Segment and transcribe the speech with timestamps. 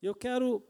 [0.00, 0.62] Eu quero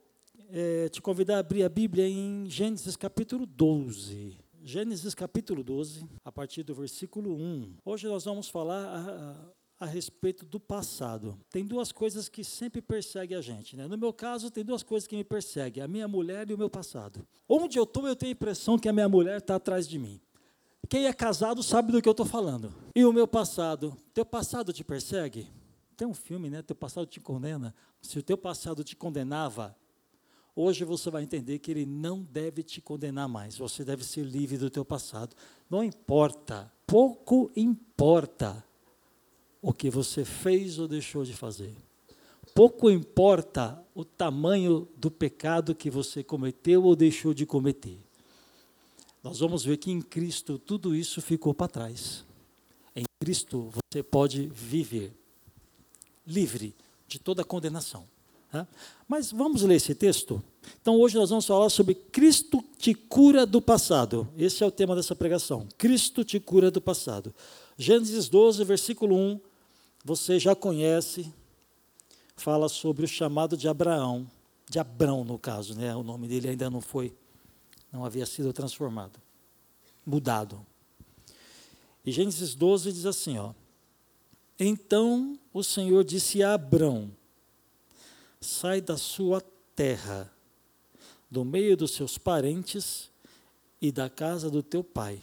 [0.50, 4.38] é, te convidar a abrir a Bíblia em Gênesis capítulo 12.
[4.62, 7.74] Gênesis capítulo 12, a partir do versículo 1.
[7.84, 11.38] Hoje nós vamos falar a, a, a, respeito do passado.
[11.50, 13.76] Tem duas coisas que sempre perseguem a gente.
[13.76, 13.86] Né?
[13.86, 16.70] No meu caso, tem duas coisas que me perseguem: a minha mulher e o meu
[16.70, 17.26] passado.
[17.46, 20.18] Onde eu estou, eu tenho a impressão que a minha mulher está atrás de mim.
[20.88, 22.72] Quem é casado sabe do que eu estou falando.
[22.94, 23.94] E o meu passado?
[24.14, 25.46] Teu passado te persegue?
[25.98, 26.62] Tem um filme, né?
[26.62, 27.74] Teu passado te condena.
[28.00, 29.76] Se o teu passado te condenava,
[30.60, 33.56] Hoje você vai entender que ele não deve te condenar mais.
[33.56, 35.36] Você deve ser livre do teu passado.
[35.70, 38.64] Não importa, pouco importa
[39.62, 41.72] o que você fez ou deixou de fazer.
[42.56, 48.00] Pouco importa o tamanho do pecado que você cometeu ou deixou de cometer.
[49.22, 52.24] Nós vamos ver que em Cristo tudo isso ficou para trás.
[52.96, 55.12] Em Cristo você pode viver
[56.28, 56.74] livre
[57.08, 58.04] de toda condenação.
[58.52, 58.66] Tá?
[59.08, 60.42] Mas vamos ler esse texto?
[60.80, 64.28] Então, hoje nós vamos falar sobre Cristo te cura do passado.
[64.36, 65.66] Esse é o tema dessa pregação.
[65.76, 67.34] Cristo te cura do passado.
[67.76, 69.40] Gênesis 12, versículo 1,
[70.04, 71.32] você já conhece,
[72.36, 74.26] fala sobre o chamado de Abraão,
[74.68, 75.94] de Abrão, no caso, né?
[75.94, 77.14] o nome dele ainda não foi,
[77.92, 79.18] não havia sido transformado,
[80.04, 80.64] mudado.
[82.04, 83.52] E Gênesis 12 diz assim: ó,
[84.58, 87.10] Então o Senhor disse a Abrão:
[88.40, 89.40] sai da sua
[89.76, 90.32] terra,
[91.30, 93.10] do meio dos seus parentes
[93.80, 95.22] e da casa do teu pai,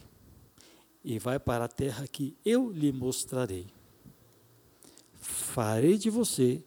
[1.04, 3.66] e vai para a terra que eu lhe mostrarei.
[5.20, 6.64] Farei de você.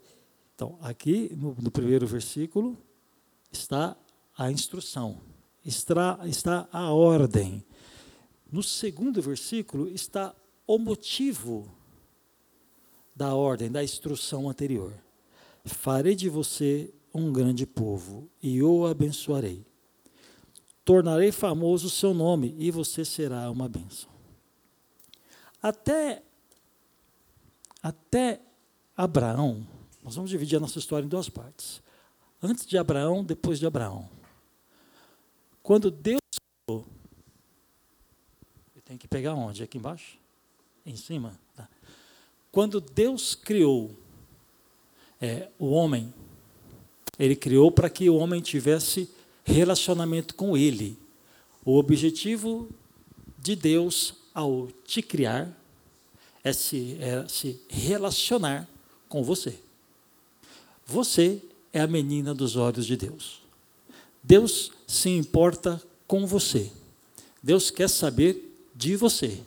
[0.54, 2.78] Então, aqui no, no primeiro versículo
[3.52, 3.98] está
[4.38, 5.20] a instrução,
[5.66, 7.64] está, está a ordem.
[8.52, 10.36] No segundo versículo está
[10.68, 11.79] o motivo
[13.20, 14.94] da ordem, da instrução anterior.
[15.66, 19.66] Farei de você um grande povo e o abençoarei.
[20.86, 24.10] Tornarei famoso o seu nome e você será uma bênção.
[25.62, 26.24] Até,
[27.84, 28.40] até
[28.96, 29.68] Abraão,
[30.02, 31.84] nós vamos dividir a nossa história em duas partes.
[32.42, 34.10] Antes de Abraão, depois de Abraão.
[35.62, 36.22] Quando Deus
[36.66, 36.88] criou,
[38.86, 39.62] tem que pegar onde?
[39.62, 40.18] Aqui embaixo?
[40.86, 41.38] Em cima?
[41.54, 41.68] Tá.
[42.52, 43.92] Quando Deus criou
[45.22, 46.14] é, o homem,
[47.18, 49.10] ele criou para que o homem tivesse
[49.44, 50.98] relacionamento com ele.
[51.64, 52.70] O objetivo
[53.38, 55.56] de Deus ao te criar
[56.44, 58.68] é se, é se relacionar
[59.08, 59.60] com você.
[60.86, 61.42] Você
[61.74, 63.42] é a menina dos olhos de Deus.
[64.24, 66.72] Deus se importa com você.
[67.42, 69.42] Deus quer saber de você.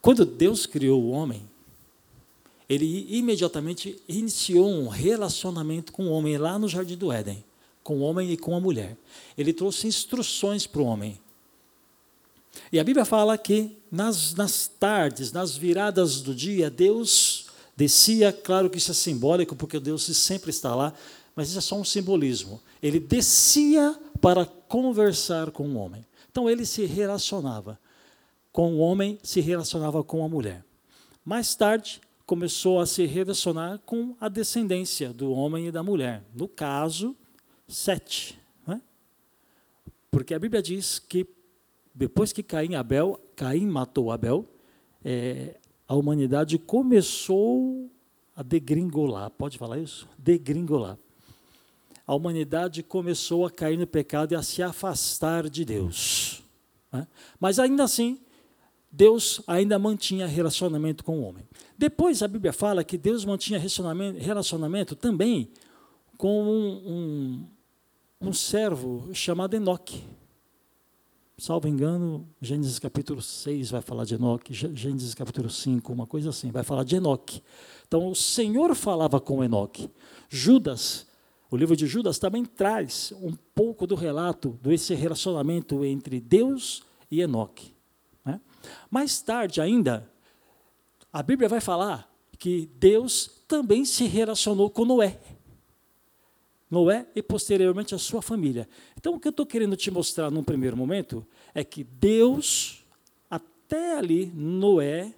[0.00, 1.48] Quando Deus criou o homem,
[2.68, 7.44] ele imediatamente iniciou um relacionamento com o homem lá no Jardim do Éden,
[7.82, 8.96] com o homem e com a mulher.
[9.36, 11.20] Ele trouxe instruções para o homem.
[12.72, 17.46] E a Bíblia fala que nas, nas tardes, nas viradas do dia, Deus
[17.76, 20.94] descia, claro que isso é simbólico, porque Deus sempre está lá,
[21.34, 22.60] mas isso é só um simbolismo.
[22.82, 26.06] Ele descia para conversar com o homem.
[26.30, 27.78] Então ele se relacionava
[28.52, 30.64] com o homem, se relacionava com a mulher.
[31.24, 36.24] Mais tarde, começou a se relacionar com a descendência do homem e da mulher.
[36.34, 37.16] No caso,
[37.70, 38.36] Sete.
[38.66, 38.82] Né?
[40.10, 41.24] Porque a Bíblia diz que
[41.94, 44.44] depois que Caim, Abel, Caim matou Abel,
[45.04, 45.56] é,
[45.86, 47.88] a humanidade começou
[48.34, 49.30] a degringolar.
[49.30, 50.08] Pode falar isso?
[50.18, 50.98] Degringolar.
[52.04, 56.42] A humanidade começou a cair no pecado e a se afastar de Deus.
[56.92, 57.06] Né?
[57.38, 58.18] Mas ainda assim,
[58.90, 61.44] Deus ainda mantinha relacionamento com o homem.
[61.78, 65.50] Depois a Bíblia fala que Deus mantinha relacionamento, também
[66.16, 67.46] com um,
[68.20, 70.02] um, um servo chamado Enoque.
[71.38, 76.50] Salvo engano, Gênesis capítulo 6 vai falar de Enoque, Gênesis capítulo 5, uma coisa assim,
[76.50, 77.42] vai falar de Enoque.
[77.88, 79.88] Então o Senhor falava com Enoque.
[80.28, 81.06] Judas,
[81.50, 87.22] o livro de Judas também traz um pouco do relato desse relacionamento entre Deus e
[87.22, 87.72] Enoque.
[88.90, 90.10] Mais tarde ainda,
[91.12, 95.20] a Bíblia vai falar que Deus também se relacionou com Noé.
[96.70, 98.68] Noé e posteriormente a sua família.
[98.96, 102.84] Então, o que eu estou querendo te mostrar num primeiro momento é que Deus,
[103.28, 105.12] até ali, Noé,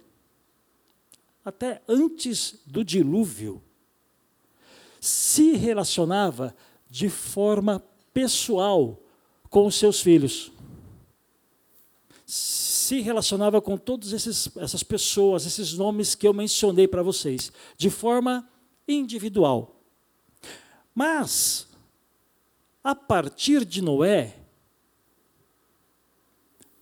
[1.45, 3.63] até antes do dilúvio,
[5.01, 6.55] se relacionava
[6.89, 7.83] de forma
[8.15, 8.99] pessoal
[9.51, 10.53] com os seus filhos.
[12.83, 18.51] Se relacionava com todas essas pessoas, esses nomes que eu mencionei para vocês, de forma
[18.89, 19.81] individual.
[20.93, 21.69] Mas,
[22.83, 24.37] a partir de Noé,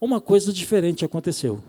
[0.00, 1.62] uma coisa diferente aconteceu.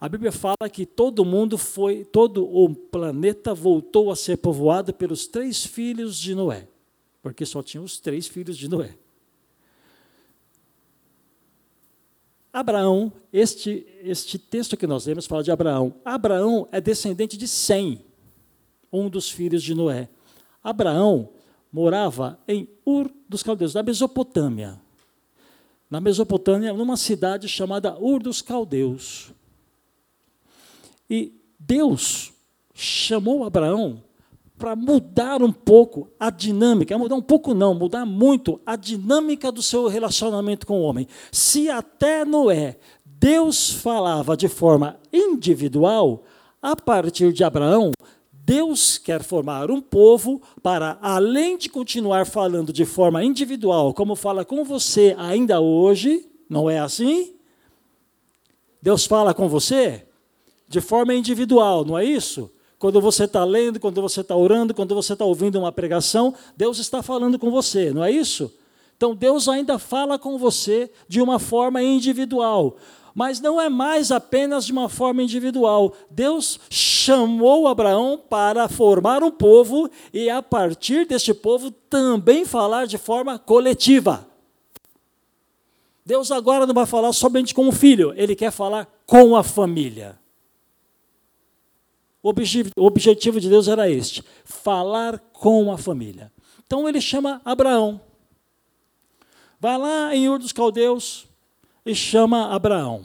[0.00, 5.28] A Bíblia fala que todo mundo foi, todo o planeta voltou a ser povoado pelos
[5.28, 6.66] três filhos de Noé,
[7.22, 8.98] porque só tinha os três filhos de Noé.
[12.52, 15.94] Abraão, este, este texto que nós lemos fala de Abraão.
[16.04, 18.04] Abraão é descendente de Sem,
[18.92, 20.08] um dos filhos de Noé.
[20.62, 21.30] Abraão
[21.72, 24.78] morava em Ur dos Caldeus, na Mesopotâmia.
[25.88, 29.32] Na Mesopotâmia, numa cidade chamada Ur dos Caldeus.
[31.08, 32.32] E Deus
[32.74, 34.02] chamou Abraão
[34.62, 39.60] para mudar um pouco a dinâmica, mudar um pouco não, mudar muito a dinâmica do
[39.60, 41.08] seu relacionamento com o homem.
[41.32, 46.22] Se até Noé Deus falava de forma individual,
[46.62, 47.90] a partir de Abraão,
[48.32, 54.44] Deus quer formar um povo para, além de continuar falando de forma individual, como fala
[54.44, 57.34] com você ainda hoje, não é assim?
[58.80, 60.06] Deus fala com você
[60.68, 62.48] de forma individual, não é isso?
[62.82, 66.80] Quando você está lendo, quando você está orando, quando você está ouvindo uma pregação, Deus
[66.80, 68.52] está falando com você, não é isso?
[68.96, 72.76] Então Deus ainda fala com você de uma forma individual.
[73.14, 75.94] Mas não é mais apenas de uma forma individual.
[76.10, 82.98] Deus chamou Abraão para formar um povo e, a partir deste povo, também falar de
[82.98, 84.26] forma coletiva.
[86.04, 90.20] Deus agora não vai falar somente com o filho, ele quer falar com a família.
[92.22, 96.32] O objetivo, de Deus era este: falar com a família.
[96.64, 98.00] Então ele chama Abraão.
[99.58, 101.26] Vai lá em Ur dos Caldeus,
[101.84, 103.04] e chama Abraão.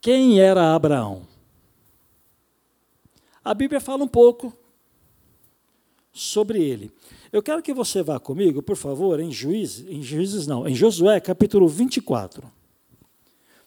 [0.00, 1.26] Quem era Abraão?
[3.44, 4.52] A Bíblia fala um pouco
[6.12, 6.90] sobre ele.
[7.32, 11.20] Eu quero que você vá comigo, por favor, em Juízes, em Juízes não, em Josué,
[11.20, 12.50] capítulo 24.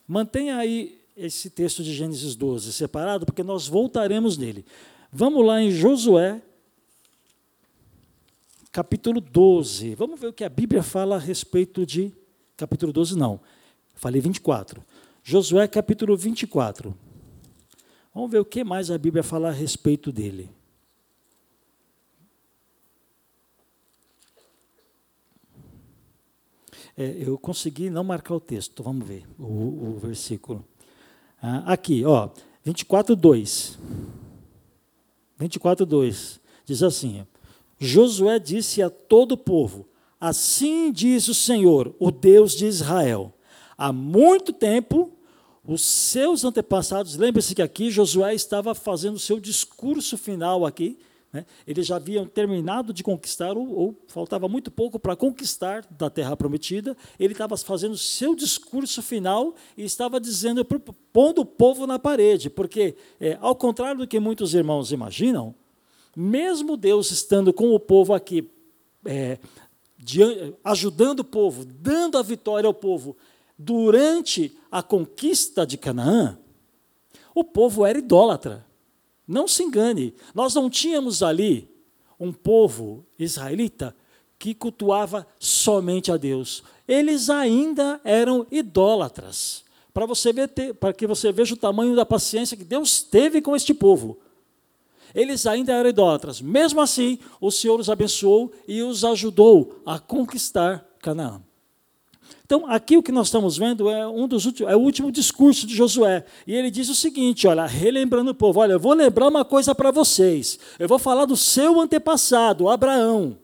[0.07, 4.65] Mantenha aí esse texto de Gênesis 12 separado, porque nós voltaremos nele.
[5.11, 6.41] Vamos lá em Josué,
[8.71, 9.95] capítulo 12.
[9.95, 12.13] Vamos ver o que a Bíblia fala a respeito de
[12.55, 13.39] capítulo 12, não.
[13.95, 14.83] Falei 24.
[15.23, 16.95] Josué, capítulo 24.
[18.13, 20.49] Vamos ver o que mais a Bíblia fala a respeito dele.
[26.97, 30.65] É, eu consegui não marcar o texto, vamos ver o, o versículo.
[31.41, 32.29] Ah, aqui, ó,
[32.63, 33.79] 24, 2.
[35.37, 36.39] 24, 2.
[36.65, 37.25] Diz assim:
[37.79, 39.87] Josué disse a todo o povo:
[40.19, 43.33] Assim diz o Senhor, o Deus de Israel:
[43.77, 45.11] Há muito tempo,
[45.65, 50.97] os seus antepassados, lembre-se que aqui Josué estava fazendo o seu discurso final aqui,
[51.31, 51.45] né?
[51.65, 56.35] Eles já haviam terminado de conquistar, ou, ou faltava muito pouco para conquistar da terra
[56.35, 56.97] prometida.
[57.19, 60.65] Ele estava fazendo seu discurso final e estava dizendo,
[61.13, 65.53] pondo o povo na parede, porque, é, ao contrário do que muitos irmãos imaginam,
[66.15, 68.49] mesmo Deus estando com o povo aqui,
[69.05, 69.37] é,
[69.97, 73.15] de, ajudando o povo, dando a vitória ao povo,
[73.57, 76.39] durante a conquista de Canaã,
[77.35, 78.68] o povo era idólatra.
[79.29, 81.69] Não se engane, nós não tínhamos ali
[82.19, 83.95] um povo israelita
[84.39, 86.63] que cultuava somente a Deus.
[86.87, 89.63] Eles ainda eram idólatras.
[89.93, 93.55] Para você ver, para que você veja o tamanho da paciência que Deus teve com
[93.55, 94.17] este povo.
[95.13, 96.41] Eles ainda eram idólatras.
[96.41, 101.39] Mesmo assim, o Senhor os abençoou e os ajudou a conquistar Canaã.
[102.49, 105.67] Então, aqui o que nós estamos vendo é um dos últimos, é o último discurso
[105.67, 106.25] de Josué.
[106.47, 109.75] E ele diz o seguinte: olha, relembrando o povo, olha, eu vou lembrar uma coisa
[109.75, 110.57] para vocês.
[110.79, 113.37] Eu vou falar do seu antepassado, Abraão.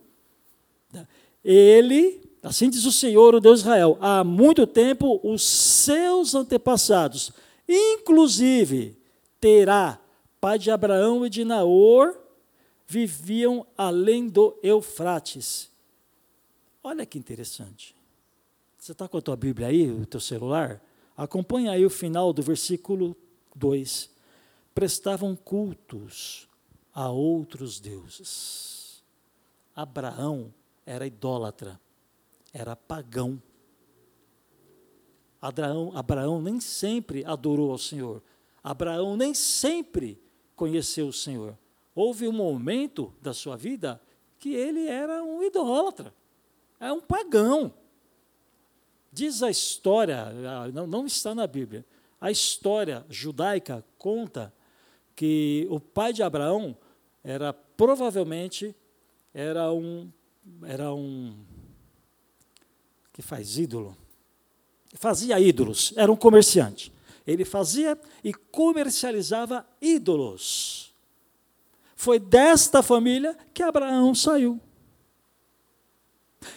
[1.43, 7.31] Ele, assim diz o Senhor, o Deus de Israel, há muito tempo os seus antepassados,
[7.69, 8.97] inclusive
[9.39, 9.99] Terá,
[10.41, 12.17] pai de Abraão e de Naor,
[12.87, 15.69] viviam além do Eufrates.
[16.83, 17.94] Olha que interessante.
[18.85, 20.79] Você está com a tua Bíblia aí, o teu celular?
[21.17, 23.17] Acompanha aí o final do versículo
[23.55, 24.11] 2.
[24.75, 26.47] prestavam cultos
[26.93, 29.03] a outros deuses.
[29.75, 30.53] Abraão
[30.85, 31.81] era idólatra,
[32.53, 33.41] era pagão.
[35.41, 38.21] Abraão, Abraão nem sempre adorou ao Senhor.
[38.63, 40.21] Abraão nem sempre
[40.55, 41.57] conheceu o Senhor.
[41.95, 43.99] Houve um momento da sua vida
[44.37, 46.13] que ele era um idólatra,
[46.79, 47.73] é um pagão.
[49.15, 51.85] Diz a história, ah, não, não está na Bíblia,
[52.19, 54.53] a história judaica conta
[55.15, 56.75] que o pai de Abraão
[57.23, 58.75] era provavelmente
[59.33, 60.11] era um
[60.63, 61.33] era um
[63.13, 63.95] que faz ídolo.
[64.95, 66.91] Fazia ídolos, era um comerciante.
[67.25, 70.93] Ele fazia e comercializava ídolos.
[71.95, 74.59] Foi desta família que Abraão saiu.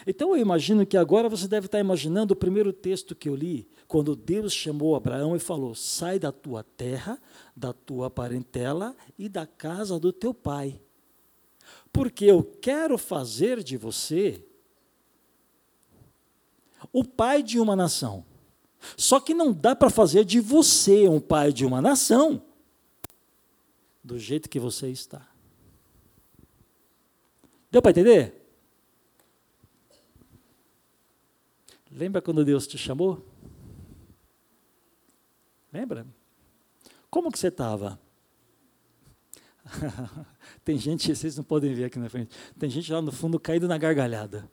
[0.06, 3.68] Então eu imagino que agora você deve estar imaginando o primeiro texto que eu li,
[3.86, 7.20] quando Deus chamou Abraão e falou: Sai da tua terra,
[7.56, 10.80] da tua parentela e da casa do teu pai.
[11.92, 14.44] Porque eu quero fazer de você
[16.92, 18.24] o pai de uma nação.
[18.96, 22.42] Só que não dá para fazer de você um pai de uma nação
[24.02, 25.28] do jeito que você está.
[27.70, 28.37] Deu para entender?
[31.98, 33.26] Lembra quando Deus te chamou?
[35.72, 36.06] Lembra?
[37.10, 37.98] Como que você estava?
[40.64, 43.66] Tem gente, vocês não podem ver aqui na frente, tem gente lá no fundo caído
[43.66, 44.48] na gargalhada.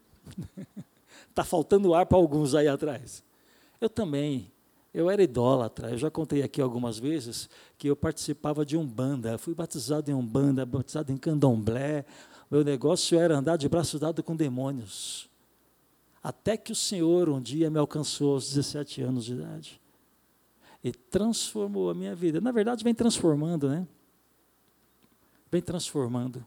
[1.29, 3.23] Está faltando ar para alguns aí atrás.
[3.79, 4.51] Eu também.
[4.91, 5.91] Eu era idólatra.
[5.91, 7.47] Eu já contei aqui algumas vezes
[7.77, 9.33] que eu participava de um banda.
[9.33, 12.05] Eu fui batizado em um banda, batizado em candomblé.
[12.49, 15.29] Meu negócio era andar de braço dado com demônios.
[16.25, 19.79] Até que o Senhor um dia me alcançou aos 17 anos de idade.
[20.83, 22.41] E transformou a minha vida.
[22.41, 23.87] Na verdade, vem transformando, né?
[25.51, 26.43] Vem transformando.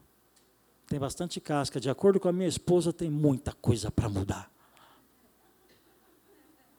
[0.89, 1.79] Tem bastante casca.
[1.79, 4.51] De acordo com a minha esposa, tem muita coisa para mudar.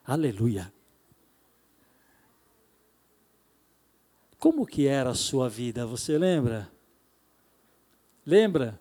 [0.06, 0.70] Aleluia.
[4.38, 5.86] Como que era a sua vida?
[5.86, 6.70] Você lembra?
[8.26, 8.78] Lembra?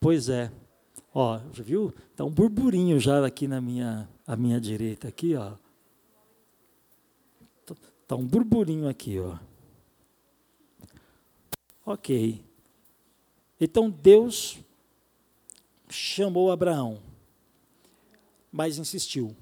[0.00, 0.50] Pois é.
[1.12, 1.92] Ó, viu?
[2.14, 5.56] Tá um burburinho já aqui na minha, à minha direita aqui, ó.
[7.66, 7.74] Tá,
[8.06, 9.36] tá um burburinho aqui, ó.
[11.84, 12.44] Ok.
[13.60, 14.58] Então Deus
[15.88, 17.02] chamou Abraão,
[18.50, 19.36] mas insistiu.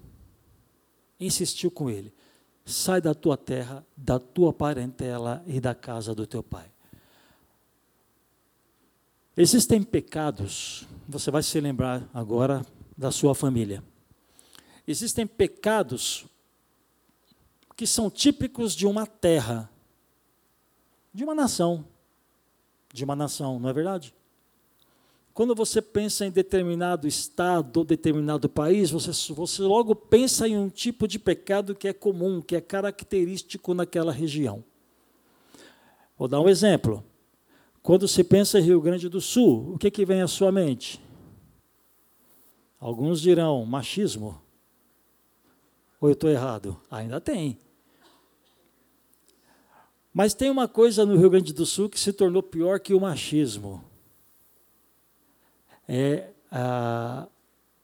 [1.21, 2.13] Insistiu com ele:
[2.65, 6.71] sai da tua terra, da tua parentela e da casa do teu pai.
[9.41, 12.67] Existem pecados, você vai se lembrar agora
[12.97, 13.85] da sua família.
[14.85, 16.27] Existem pecados
[17.77, 19.71] que são típicos de uma terra,
[21.15, 21.85] de uma nação,
[22.93, 24.13] de uma nação, não é verdade?
[25.33, 30.69] Quando você pensa em determinado estado ou determinado país, você, você logo pensa em um
[30.69, 34.65] tipo de pecado que é comum, que é característico naquela região.
[36.19, 37.05] Vou dar um exemplo.
[37.83, 41.01] Quando se pensa em Rio Grande do Sul, o que, que vem à sua mente?
[42.81, 44.41] Alguns dirão machismo.
[46.01, 46.81] Ou eu estou errado?
[46.91, 47.59] Ainda tem.
[50.13, 53.01] Mas tem uma coisa no Rio Grande do Sul que se tornou pior que o
[53.01, 53.85] machismo.
[55.89, 57.29] É a,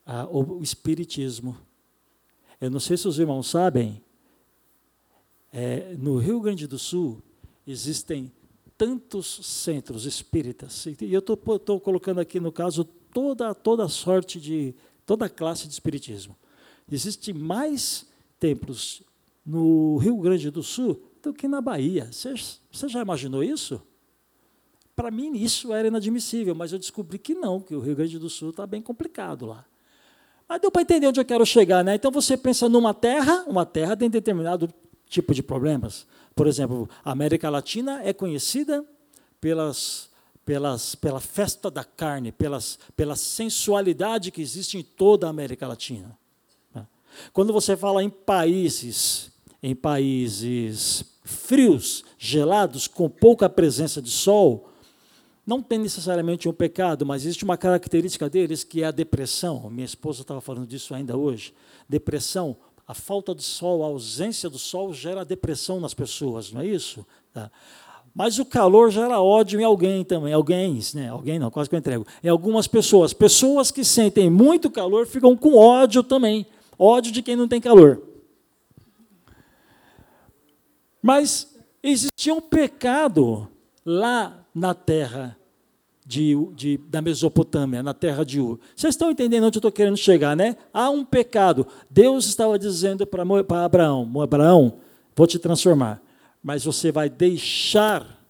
[0.04, 1.56] a, o espiritismo.
[2.60, 4.02] Eu não sei se os irmãos sabem,
[5.52, 7.22] é, no Rio Grande do Sul
[7.66, 8.32] existem
[8.84, 14.74] tantos centros espíritas, e eu estou colocando aqui no caso toda, toda sorte de,
[15.06, 16.36] toda classe de espiritismo.
[16.92, 18.06] Existem mais
[18.38, 19.02] templos
[19.44, 22.12] no Rio Grande do Sul do que na Bahia.
[22.12, 22.34] Você,
[22.70, 23.80] você já imaginou isso?
[24.94, 28.28] Para mim, isso era inadmissível, mas eu descobri que não, que o Rio Grande do
[28.28, 29.64] Sul está bem complicado lá.
[30.46, 31.94] Mas deu para entender onde eu quero chegar, né?
[31.94, 34.68] Então você pensa numa terra, uma terra tem determinado
[35.14, 36.06] tipo de problemas.
[36.34, 38.84] Por exemplo, a América Latina é conhecida
[39.40, 40.10] pelas,
[40.44, 46.18] pelas, pela festa da carne, pelas, pela sensualidade que existe em toda a América Latina.
[47.32, 49.30] Quando você fala em países,
[49.62, 54.68] em países frios, gelados, com pouca presença de sol,
[55.46, 59.70] não tem necessariamente um pecado, mas existe uma característica deles que é a depressão.
[59.70, 61.54] Minha esposa estava falando disso ainda hoje.
[61.88, 62.56] Depressão
[62.86, 67.06] a falta de sol, a ausência do sol gera depressão nas pessoas, não é isso?
[67.32, 67.50] Tá.
[68.14, 71.08] Mas o calor gera ódio em alguém também, alguém, né?
[71.08, 72.06] Alguém não, quase que eu entrego.
[72.22, 76.46] Em algumas pessoas, pessoas que sentem muito calor ficam com ódio também,
[76.78, 78.00] ódio de quem não tem calor.
[81.02, 83.48] Mas existia um pecado
[83.84, 85.36] lá na terra
[86.04, 88.58] de, de, da Mesopotâmia, na terra de Ur.
[88.76, 90.56] Vocês estão entendendo onde eu estou querendo chegar, né?
[90.72, 91.66] Há um pecado.
[91.88, 93.24] Deus estava dizendo para
[93.64, 94.80] Abraão: Abraão,
[95.16, 96.02] vou te transformar,
[96.42, 98.22] mas você vai deixar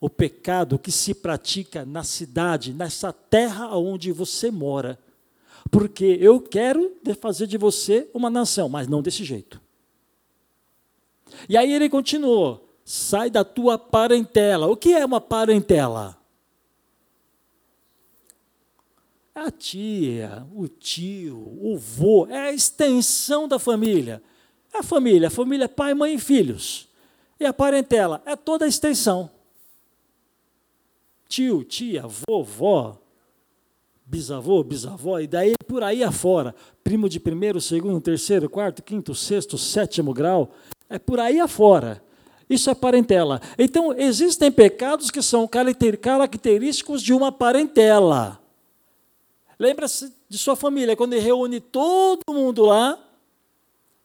[0.00, 4.98] o pecado que se pratica na cidade, nessa terra onde você mora.
[5.70, 9.60] Porque eu quero fazer de você uma nação, mas não desse jeito.
[11.48, 14.66] E aí ele continuou: sai da tua parentela.
[14.66, 16.21] O que é uma parentela?
[19.34, 24.22] A tia, o tio, o vô, é a extensão da família.
[24.74, 26.86] É a família, a família é pai, mãe e filhos.
[27.40, 29.30] E a parentela é toda a extensão.
[31.26, 32.98] Tio, tia, vovó,
[34.04, 36.54] bisavô, bisavó, e daí por aí afora.
[36.84, 40.52] Primo de primeiro, segundo, terceiro, quarto, quinto, sexto, sétimo grau.
[40.90, 42.04] É por aí afora.
[42.50, 43.40] Isso é parentela.
[43.58, 48.41] Então, existem pecados que são característicos de uma parentela.
[49.62, 52.98] Lembra-se de sua família, quando ele reúne todo mundo lá,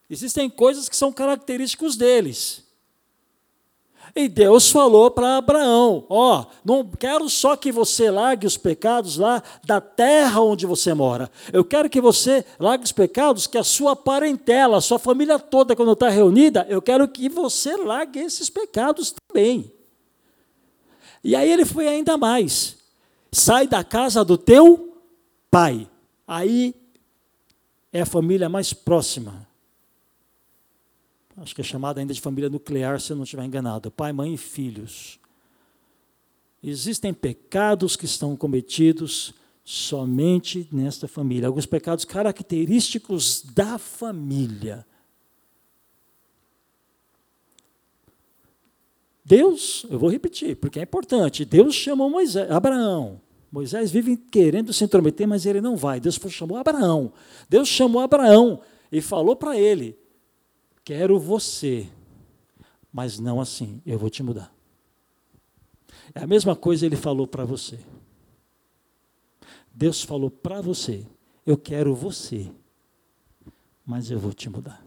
[0.07, 2.63] existem coisas que são característicos deles.
[4.15, 9.17] E Deus falou para Abraão: Ó, oh, não quero só que você largue os pecados
[9.17, 11.27] lá da terra onde você mora.
[11.51, 15.75] Eu quero que você largue os pecados que a sua parentela, a sua família toda,
[15.75, 19.73] quando está reunida, eu quero que você largue esses pecados também.
[21.23, 22.77] E aí ele foi ainda mais:
[23.31, 24.86] sai da casa do teu
[25.57, 25.89] pai.
[26.27, 26.75] Aí
[27.91, 29.47] é a família mais próxima.
[31.35, 33.89] Acho que é chamada ainda de família nuclear, se eu não estiver enganado.
[33.89, 35.19] Pai, mãe e filhos.
[36.63, 39.33] Existem pecados que estão cometidos
[39.63, 41.47] somente nesta família.
[41.47, 44.85] Alguns pecados característicos da família.
[49.25, 51.43] Deus, eu vou repetir, porque é importante.
[51.43, 53.26] Deus chamou Moisés, Abraão.
[53.57, 55.99] Moisés vive querendo se intrometer, mas ele não vai.
[55.99, 57.11] Deus chamou Abraão.
[57.49, 59.97] Deus chamou Abraão e falou para ele:
[60.83, 61.89] Quero você,
[62.93, 64.53] mas não assim, eu vou te mudar.
[66.13, 67.79] É a mesma coisa ele falou para você.
[69.73, 71.03] Deus falou para você:
[71.43, 72.51] Eu quero você,
[73.83, 74.85] mas eu vou te mudar.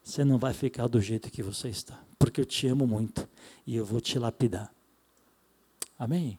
[0.00, 3.28] Você não vai ficar do jeito que você está, porque eu te amo muito
[3.66, 4.72] e eu vou te lapidar.
[5.98, 6.38] Amém?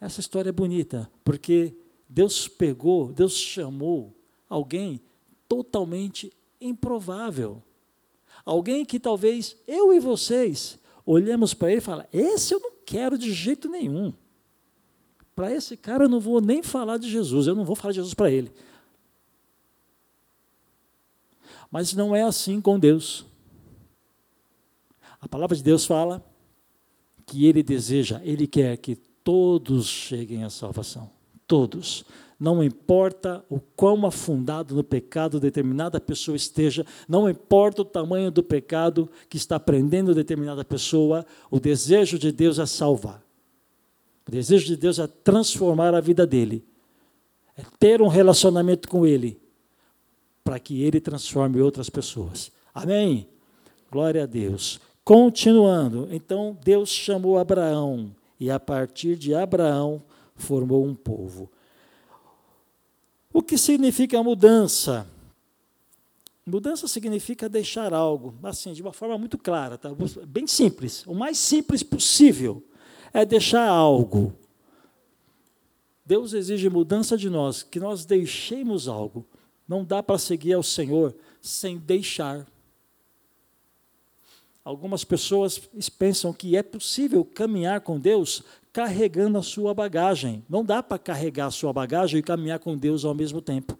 [0.00, 1.76] Essa história é bonita, porque
[2.08, 4.16] Deus pegou, Deus chamou
[4.48, 5.00] alguém
[5.46, 7.62] totalmente improvável.
[8.44, 13.18] Alguém que talvez eu e vocês olhemos para ele e falamos: esse eu não quero
[13.18, 14.12] de jeito nenhum.
[15.34, 17.96] Para esse cara eu não vou nem falar de Jesus, eu não vou falar de
[17.96, 18.50] Jesus para ele.
[21.70, 23.26] Mas não é assim com Deus.
[25.20, 26.24] A palavra de Deus fala
[27.26, 28.98] que ele deseja, ele quer que
[29.30, 31.08] todos cheguem à salvação.
[31.46, 32.04] Todos.
[32.38, 38.42] Não importa o quão afundado no pecado determinada pessoa esteja, não importa o tamanho do
[38.42, 43.22] pecado que está prendendo determinada pessoa, o desejo de Deus é salvar.
[44.26, 46.64] O desejo de Deus é transformar a vida dele,
[47.56, 49.40] é ter um relacionamento com ele,
[50.42, 52.50] para que ele transforme outras pessoas.
[52.74, 53.28] Amém?
[53.92, 54.80] Glória a Deus.
[55.04, 60.02] Continuando, então Deus chamou Abraão e a partir de Abraão
[60.34, 61.50] formou um povo.
[63.32, 65.06] O que significa mudança?
[66.44, 69.90] Mudança significa deixar algo, assim, de uma forma muito clara, tá?
[70.26, 72.64] bem simples, o mais simples possível
[73.12, 74.32] é deixar algo.
[76.04, 79.24] Deus exige mudança de nós, que nós deixemos algo.
[79.68, 82.44] Não dá para seguir ao Senhor sem deixar.
[84.64, 85.58] Algumas pessoas
[85.98, 88.42] pensam que é possível caminhar com Deus
[88.72, 90.44] carregando a sua bagagem.
[90.48, 93.78] Não dá para carregar a sua bagagem e caminhar com Deus ao mesmo tempo.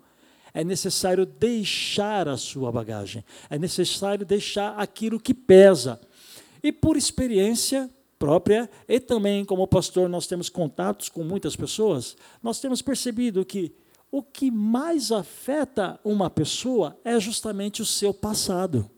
[0.54, 3.24] É necessário deixar a sua bagagem.
[3.48, 6.00] É necessário deixar aquilo que pesa.
[6.62, 7.88] E por experiência
[8.18, 13.72] própria, e também como pastor nós temos contatos com muitas pessoas, nós temos percebido que
[14.10, 18.90] o que mais afeta uma pessoa é justamente o seu passado.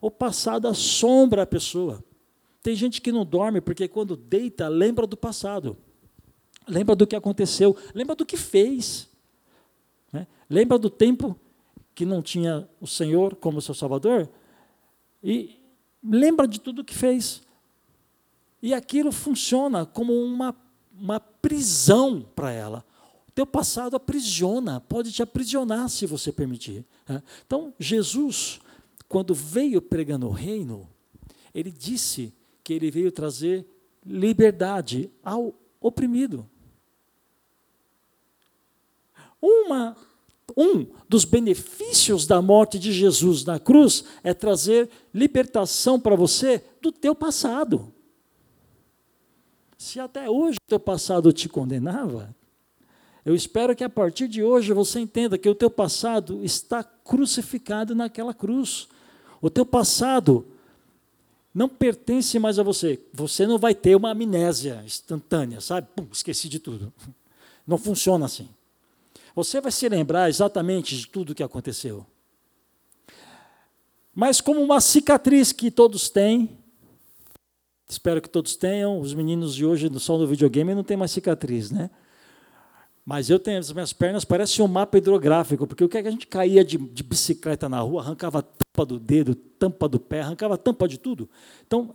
[0.00, 2.04] O passado assombra a pessoa.
[2.62, 5.76] Tem gente que não dorme porque quando deita lembra do passado,
[6.66, 9.08] lembra do que aconteceu, lembra do que fez,
[10.12, 10.26] né?
[10.50, 11.38] lembra do tempo
[11.94, 14.28] que não tinha o Senhor como seu Salvador
[15.22, 15.56] e
[16.02, 17.42] lembra de tudo que fez.
[18.60, 20.54] E aquilo funciona como uma,
[20.98, 22.84] uma prisão para ela.
[23.28, 26.84] O teu passado aprisiona, pode te aprisionar se você permitir.
[27.08, 27.22] Né?
[27.46, 28.60] Então, Jesus
[29.08, 30.88] quando veio pregando o reino,
[31.54, 33.66] ele disse que ele veio trazer
[34.04, 36.48] liberdade ao oprimido.
[39.40, 39.96] Uma,
[40.56, 46.90] um dos benefícios da morte de Jesus na cruz é trazer libertação para você do
[46.90, 47.92] teu passado.
[49.78, 52.34] Se até hoje o teu passado te condenava,
[53.24, 57.94] eu espero que a partir de hoje você entenda que o teu passado está crucificado
[57.94, 58.88] naquela cruz.
[59.46, 60.44] O teu passado
[61.54, 62.98] não pertence mais a você.
[63.12, 65.86] Você não vai ter uma amnésia instantânea, sabe?
[65.94, 66.92] Pum, esqueci de tudo.
[67.64, 68.48] Não funciona assim.
[69.36, 72.04] Você vai se lembrar exatamente de tudo o que aconteceu.
[74.12, 76.58] Mas como uma cicatriz que todos têm,
[77.88, 81.70] espero que todos tenham, os meninos de hoje só no videogame não tem mais cicatriz,
[81.70, 81.88] né?
[83.06, 86.08] Mas eu tenho, as minhas pernas parecem um mapa hidrográfico, porque o que, é que
[86.08, 90.22] a gente caía de, de bicicleta na rua, arrancava tampa do dedo, tampa do pé,
[90.22, 91.30] arrancava tampa de tudo.
[91.64, 91.94] Então,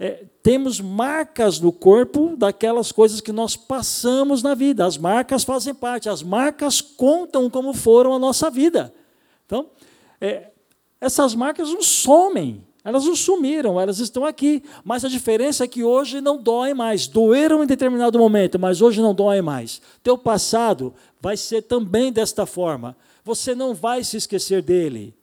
[0.00, 4.84] é, temos marcas no corpo daquelas coisas que nós passamos na vida.
[4.84, 8.92] As marcas fazem parte, as marcas contam como foram a nossa vida.
[9.46, 9.70] Então,
[10.20, 10.50] é,
[11.00, 14.62] essas marcas não somem, elas não sumiram, elas estão aqui.
[14.84, 17.06] Mas a diferença é que hoje não dói mais.
[17.06, 19.80] Doeram em determinado momento, mas hoje não dói mais.
[20.02, 22.96] Teu passado vai ser também desta forma.
[23.24, 25.14] Você não vai se esquecer dele,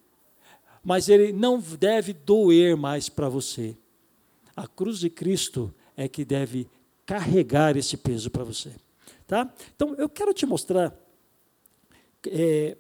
[0.84, 3.76] mas ele não deve doer mais para você.
[4.56, 6.68] A cruz de Cristo é que deve
[7.06, 8.72] carregar esse peso para você.
[9.28, 9.52] Tá?
[9.76, 10.94] Então, eu quero te mostrar.
[12.28, 12.78] É,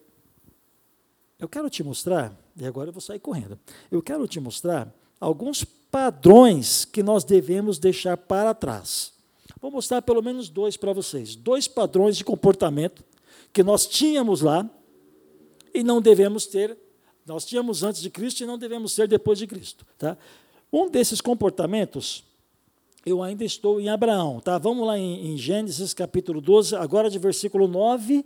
[1.39, 3.57] eu quero te mostrar, e agora eu vou sair correndo.
[3.89, 9.13] Eu quero te mostrar alguns padrões que nós devemos deixar para trás.
[9.61, 11.35] Vou mostrar pelo menos dois para vocês.
[11.35, 13.03] Dois padrões de comportamento
[13.53, 14.69] que nós tínhamos lá
[15.73, 16.77] e não devemos ter.
[17.25, 19.85] Nós tínhamos antes de Cristo e não devemos ter depois de Cristo.
[19.97, 20.17] Tá?
[20.71, 22.23] Um desses comportamentos,
[23.05, 24.57] eu ainda estou em Abraão, tá?
[24.57, 28.25] Vamos lá em, em Gênesis capítulo 12, agora de versículo 9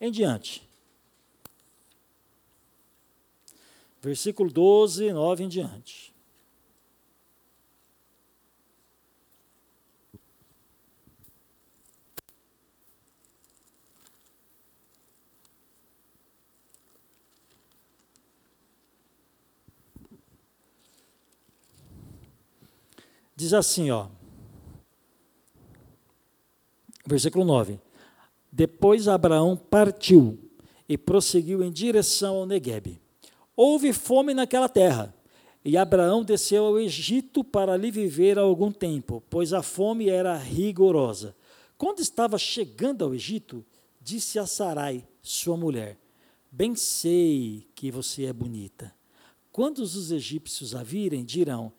[0.00, 0.69] em diante.
[4.00, 6.14] Versículo 12, 9 em diante.
[23.40, 24.06] Diz assim, ó.
[27.06, 27.80] Versículo 9.
[28.52, 30.38] Depois Abraão partiu
[30.86, 33.00] e prosseguiu em direção ao Negueb.
[33.62, 35.14] Houve fome naquela terra,
[35.62, 41.36] e Abraão desceu ao Egito para ali viver algum tempo, pois a fome era rigorosa.
[41.76, 43.62] Quando estava chegando ao Egito,
[44.00, 45.98] disse a Sarai, sua mulher:
[46.50, 48.96] Bem sei que você é bonita.
[49.52, 51.70] Quando os egípcios a virem, dirão: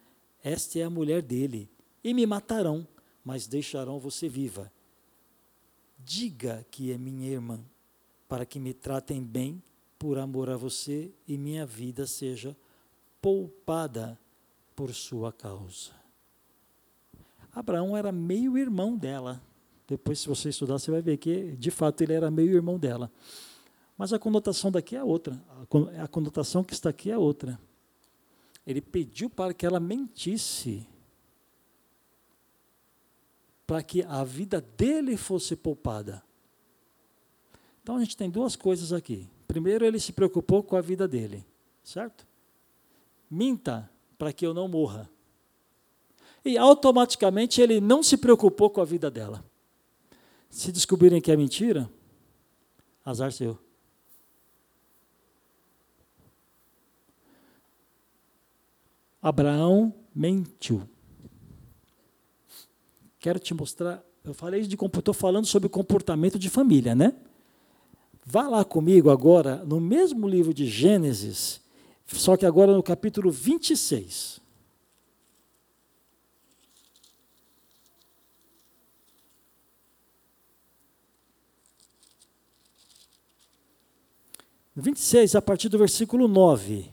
[0.44, 1.67] esta é a mulher dele,
[2.04, 2.88] e me matarão,
[3.26, 4.72] mas deixarão você viva.
[5.98, 7.60] Diga que é minha irmã,
[8.30, 9.63] para que me tratem bem
[10.02, 12.58] por amor a você e minha vida seja
[13.22, 14.20] poupada
[14.76, 15.92] por sua causa.
[17.54, 19.40] Abraão era meio irmão dela.
[19.88, 23.12] Depois, se você estudar, você vai ver que, de fato, ele era meio irmão dela.
[23.96, 25.40] Mas a conotação daqui é outra.
[26.02, 27.60] A conotação que está aqui é outra
[28.66, 30.88] ele pediu para que ela mentisse,
[33.66, 36.24] para que a vida dele fosse poupada.
[37.82, 39.28] Então a gente tem duas coisas aqui.
[39.52, 41.46] Primeiro, ele se preocupou com a vida dele,
[41.84, 42.26] certo?
[43.30, 45.10] Minta para que eu não morra.
[46.46, 49.44] E automaticamente ele não se preocupou com a vida dela.
[50.50, 51.92] Se descobrirem que é mentira,
[53.04, 53.60] azar seu.
[59.22, 60.88] Abraão mentiu.
[63.20, 67.14] Quero te mostrar, eu falei de estou falando sobre comportamento de família, né?
[68.26, 71.60] Vá lá comigo agora no mesmo livro de Gênesis,
[72.08, 74.40] só que agora no capítulo 26.
[84.74, 86.90] Vinte e seis, a partir do versículo 9.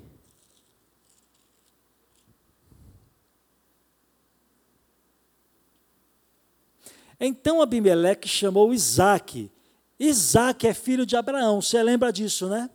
[7.20, 9.50] Então Abimeleque chamou Isaac.
[9.98, 12.70] Isaac é filho de Abraão, você lembra disso, né?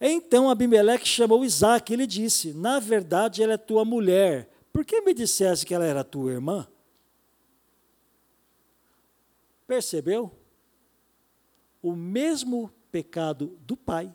[0.00, 4.50] Então Abimeleque chamou Isaac e lhe disse: Na verdade, ela é tua mulher.
[4.72, 6.68] Por que me dissesse que ela era tua irmã?
[9.66, 10.30] Percebeu?
[11.82, 14.14] O mesmo pecado do pai.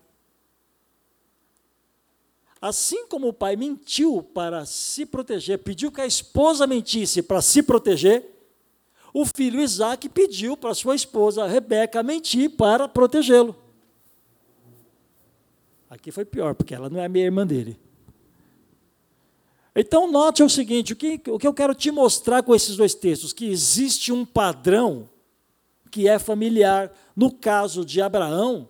[2.61, 7.63] Assim como o pai mentiu para se proteger, pediu que a esposa mentisse para se
[7.63, 8.40] proteger,
[9.13, 13.55] o filho Isaac pediu para sua esposa Rebeca mentir para protegê-lo.
[15.89, 17.77] Aqui foi pior, porque ela não é minha irmã dele.
[19.75, 22.93] Então, note o seguinte: o que, o que eu quero te mostrar com esses dois
[22.93, 23.33] textos?
[23.33, 25.09] Que existe um padrão
[25.89, 26.91] que é familiar.
[27.13, 28.69] No caso de Abraão,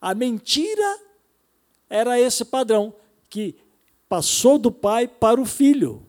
[0.00, 1.00] a mentira
[1.90, 2.94] era esse padrão
[3.28, 3.56] que
[4.08, 6.06] passou do pai para o filho.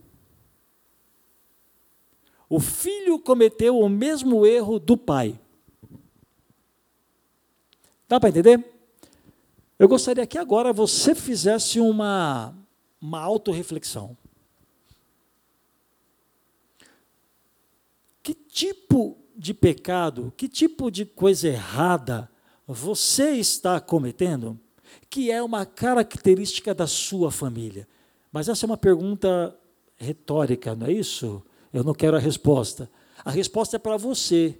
[2.53, 5.39] O filho cometeu o mesmo erro do pai.
[8.07, 8.63] Dá para entender?
[9.79, 12.55] Eu gostaria que agora você fizesse uma,
[13.01, 14.15] uma autorreflexão.
[18.21, 22.29] Que tipo de pecado, que tipo de coisa errada
[22.67, 24.59] você está cometendo?
[25.09, 27.87] que é uma característica da sua família?
[28.31, 29.57] Mas essa é uma pergunta
[29.97, 31.43] retórica, não é isso?
[31.73, 32.89] Eu não quero a resposta.
[33.25, 34.57] A resposta é para você.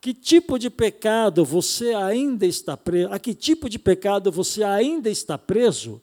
[0.00, 3.12] Que tipo de pecado você ainda está preso?
[3.12, 6.00] A que tipo de pecado você ainda está preso?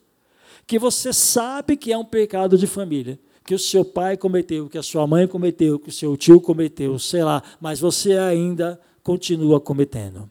[0.67, 4.77] Que você sabe que é um pecado de família, que o seu pai cometeu, que
[4.77, 9.59] a sua mãe cometeu, que o seu tio cometeu, sei lá, mas você ainda continua
[9.59, 10.29] cometendo.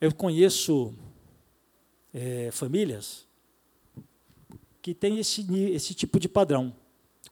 [0.00, 0.94] Eu conheço
[2.12, 3.26] é, famílias
[4.84, 6.70] que têm esse, esse tipo de padrão.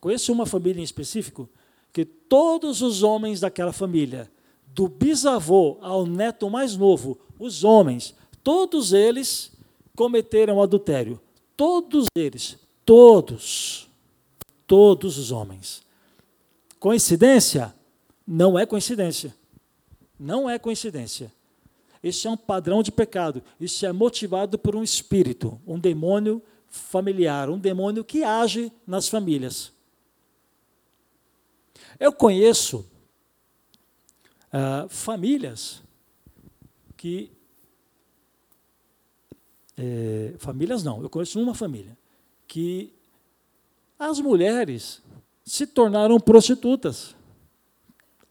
[0.01, 1.47] Conheço uma família em específico
[1.93, 4.33] que todos os homens daquela família,
[4.69, 9.53] do bisavô ao neto mais novo, os homens, todos eles
[9.95, 11.21] cometeram adultério.
[11.55, 13.87] Todos eles, todos,
[14.67, 15.83] todos os homens.
[16.81, 17.75] Coincidência?
[18.27, 19.37] Não é coincidência.
[20.19, 21.31] Não é coincidência.
[22.03, 23.43] Isso é um padrão de pecado.
[23.61, 29.71] Isso é motivado por um espírito, um demônio familiar, um demônio que age nas famílias.
[32.01, 32.91] Eu conheço
[34.51, 35.83] ah, famílias
[36.97, 37.31] que.
[39.77, 41.97] É, famílias não, eu conheço uma família
[42.47, 42.93] que
[43.99, 45.03] as mulheres
[45.45, 47.15] se tornaram prostitutas.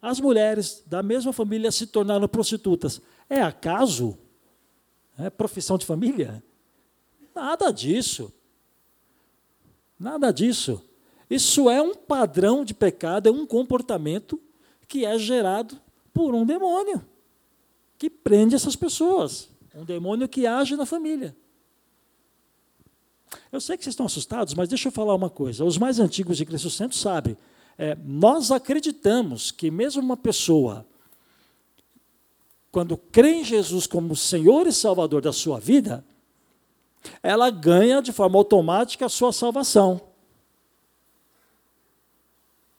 [0.01, 3.01] As mulheres da mesma família se tornaram prostitutas.
[3.29, 4.17] É acaso?
[5.17, 6.43] É profissão de família?
[7.33, 8.33] Nada disso.
[9.99, 10.83] Nada disso.
[11.29, 14.39] Isso é um padrão de pecado, é um comportamento
[14.87, 15.79] que é gerado
[16.13, 17.05] por um demônio
[17.97, 19.49] que prende essas pessoas.
[19.73, 21.35] Um demônio que age na família.
[23.51, 25.63] Eu sei que vocês estão assustados, mas deixa eu falar uma coisa.
[25.63, 27.37] Os mais antigos de Cristo Santo sabem.
[27.77, 30.85] É, nós acreditamos que mesmo uma pessoa
[32.71, 36.05] quando crê em Jesus como Senhor e Salvador da sua vida,
[37.21, 40.01] ela ganha de forma automática a sua salvação.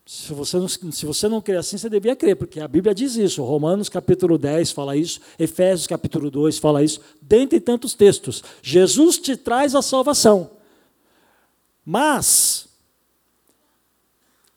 [0.05, 3.17] Se você, não, se você não crê assim, você devia crer, porque a Bíblia diz
[3.17, 3.43] isso.
[3.43, 8.43] Romanos capítulo 10 fala isso, Efésios capítulo 2 fala isso, dentre tantos textos.
[8.61, 10.51] Jesus te traz a salvação.
[11.85, 12.69] Mas,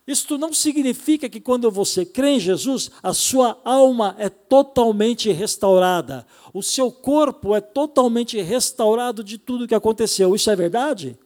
[0.07, 6.27] isto não significa que quando você crê em Jesus, a sua alma é totalmente restaurada,
[6.53, 10.35] o seu corpo é totalmente restaurado de tudo que aconteceu.
[10.35, 11.17] Isso é verdade?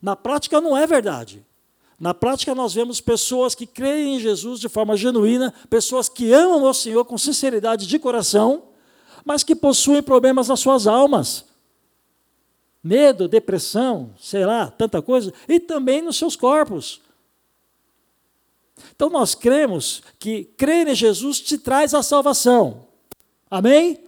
[0.00, 1.44] Na prática, não é verdade.
[1.98, 6.62] Na prática, nós vemos pessoas que creem em Jesus de forma genuína, pessoas que amam
[6.62, 8.62] o Senhor com sinceridade de coração,
[9.24, 11.44] mas que possuem problemas nas suas almas.
[12.84, 17.00] Medo, depressão, sei lá, tanta coisa, e também nos seus corpos.
[18.94, 22.86] Então nós cremos que crer em Jesus te traz a salvação.
[23.50, 24.00] Amém?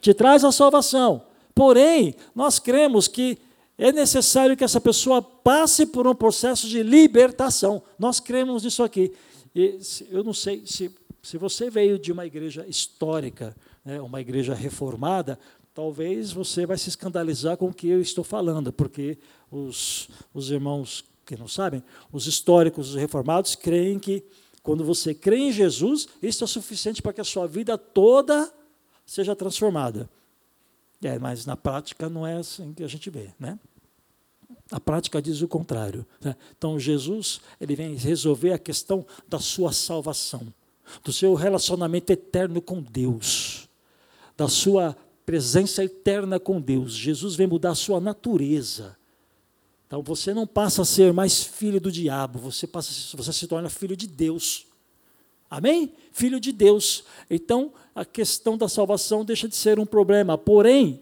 [0.00, 1.22] Te traz a salvação.
[1.54, 3.38] Porém, nós cremos que
[3.78, 7.82] é necessário que essa pessoa passe por um processo de libertação.
[7.98, 9.12] Nós cremos nisso aqui.
[9.54, 9.78] E
[10.10, 15.38] eu não sei se, se você veio de uma igreja histórica, né, uma igreja reformada,
[15.74, 19.18] talvez você vai se escandalizar com o que eu estou falando, porque
[19.50, 24.24] os, os irmãos que não sabem, os históricos, os reformados, creem que
[24.62, 28.52] quando você crê em Jesus, isso é suficiente para que a sua vida toda
[29.04, 30.08] seja transformada.
[31.02, 33.58] É, mas na prática não é assim que a gente vê, né?
[34.70, 36.06] A prática diz o contrário.
[36.20, 36.34] Né?
[36.56, 40.52] Então Jesus ele vem resolver a questão da sua salvação,
[41.04, 43.68] do seu relacionamento eterno com Deus,
[44.36, 46.92] da sua presença eterna com Deus.
[46.92, 48.96] Jesus vem mudar a sua natureza.
[49.86, 53.70] Então você não passa a ser mais filho do diabo, você passa, você se torna
[53.70, 54.66] filho de Deus.
[55.48, 55.92] Amém?
[56.12, 57.04] Filho de Deus.
[57.30, 60.36] Então a questão da salvação deixa de ser um problema.
[60.36, 61.00] Porém,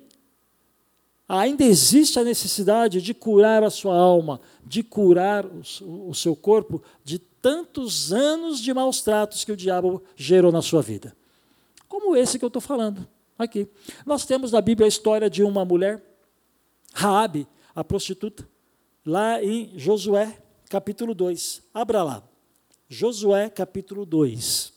[1.27, 6.83] ainda existe a necessidade de curar a sua alma, de curar o, o seu corpo
[7.03, 11.16] de tantos anos de maus tratos que o diabo gerou na sua vida.
[11.88, 13.07] Como esse que eu estou falando
[13.38, 13.68] aqui.
[14.07, 16.03] Nós temos na Bíblia a história de uma mulher,
[16.92, 18.49] Raabe, a prostituta,
[19.05, 20.38] lá em Josué,
[20.69, 21.62] capítulo 2.
[21.73, 22.23] Abra lá.
[22.88, 24.73] Josué, capítulo 2.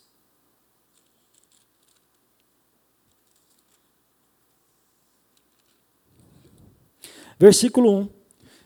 [7.40, 8.10] Versículo 1.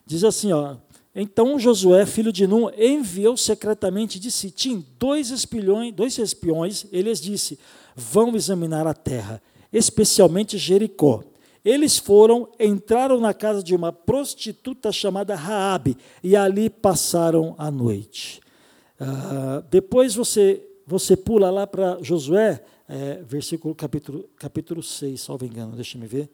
[0.05, 0.77] Diz assim, ó:
[1.13, 7.21] Então Josué, filho de Nun, enviou secretamente de Sitim dois espiões, dois espiões, ele lhes
[7.21, 7.59] disse:
[7.95, 11.23] Vão examinar a terra, especialmente Jericó.
[11.63, 18.41] Eles foram, entraram na casa de uma prostituta chamada Raabe e ali passaram a noite.
[18.99, 25.73] Uh, depois você você pula lá para Josué, é, versículo capítulo capítulo 6, salvo engano,
[25.75, 26.29] deixa me ver.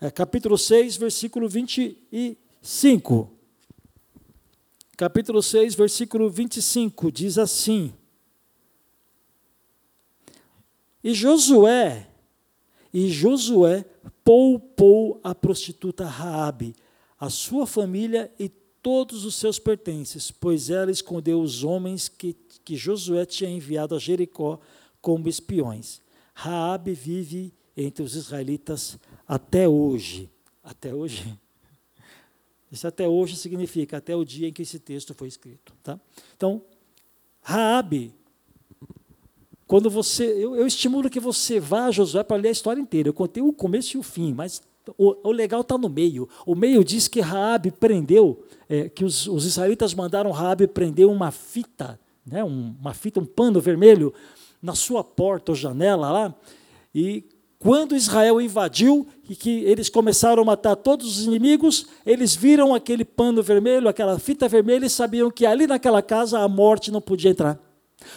[0.00, 3.30] É, capítulo 6, versículo 25.
[4.96, 7.92] Capítulo 6, versículo 25 diz assim:
[11.04, 12.08] E Josué
[12.94, 13.84] e Josué
[14.28, 16.76] poupou a prostituta Raabe,
[17.18, 22.76] a sua família e todos os seus pertences, pois ela escondeu os homens que, que
[22.76, 24.60] Josué tinha enviado a Jericó
[25.00, 26.02] como espiões.
[26.34, 30.30] Raabe vive entre os israelitas até hoje.
[30.62, 31.24] Até hoje.
[32.70, 35.72] Isso até hoje significa até o dia em que esse texto foi escrito.
[35.82, 35.98] Tá?
[36.36, 36.60] Então,
[37.40, 38.12] Raabe
[39.68, 43.10] quando você, eu, eu estimulo que você vá Josué para ler a história inteira.
[43.10, 44.62] Eu contei o começo e o fim, mas
[44.96, 46.26] o, o legal está no meio.
[46.46, 51.30] O meio diz que Raabe prendeu, é, que os, os, israelitas mandaram Raabe prender uma
[51.30, 54.14] fita, né, um, uma fita, um pano vermelho
[54.62, 56.34] na sua porta ou janela lá.
[56.94, 57.24] E
[57.58, 63.04] quando Israel invadiu e que eles começaram a matar todos os inimigos, eles viram aquele
[63.04, 67.32] pano vermelho, aquela fita vermelha e sabiam que ali naquela casa a morte não podia
[67.32, 67.67] entrar.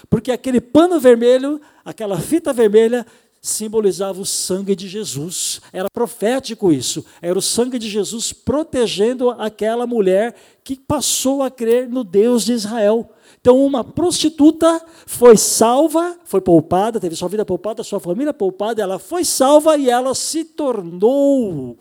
[0.09, 3.05] Porque aquele pano vermelho, aquela fita vermelha,
[3.41, 5.61] simbolizava o sangue de Jesus.
[5.73, 7.03] Era profético isso.
[7.21, 12.53] Era o sangue de Jesus protegendo aquela mulher que passou a crer no Deus de
[12.53, 13.09] Israel.
[13.39, 18.99] Então, uma prostituta foi salva, foi poupada, teve sua vida poupada, sua família poupada, ela
[18.99, 21.79] foi salva e ela se tornou,